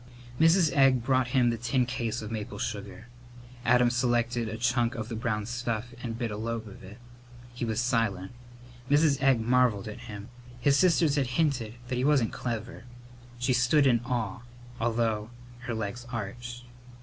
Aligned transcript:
Mrs. 0.39 0.75
Egg 0.75 1.03
brought 1.03 1.27
him 1.27 1.51
the 1.51 1.59
tin 1.59 1.85
case 1.85 2.23
of 2.23 2.31
maple 2.31 2.57
sugar. 2.57 3.07
Adam 3.63 3.91
selected 3.91 4.49
a 4.49 4.57
chunk 4.57 4.95
of 4.95 5.09
the 5.09 5.15
brown 5.15 5.45
stuff 5.45 5.93
and 6.01 6.17
bit 6.17 6.31
a 6.31 6.37
lobe 6.37 6.67
of 6.67 6.83
it. 6.83 6.97
He 7.53 7.65
was 7.65 7.79
silent. 7.79 8.31
Mrs. 8.89 9.21
Egg 9.21 9.39
marvelled 9.39 9.87
at 9.87 9.99
him. 10.09 10.29
His 10.59 10.75
sisters 10.75 11.17
had 11.17 11.27
hinted 11.37 11.75
that 11.87 11.97
he 11.99 12.03
wasn't 12.03 12.33
clever. 12.33 12.85
She 13.37 13.53
stood 13.53 13.85
in 13.85 13.99
awe, 14.03 14.41
although 14.79 15.29
her 15.67 15.75
legs 15.75 16.07
ached. 16.11 16.63